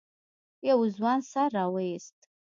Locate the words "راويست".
1.55-2.17